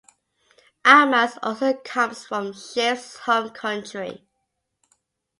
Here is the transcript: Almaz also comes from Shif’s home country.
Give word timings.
Almaz 0.83 1.37
also 1.43 1.75
comes 1.75 2.25
from 2.25 2.53
Shif’s 2.53 3.17
home 3.19 3.51
country. 3.51 4.25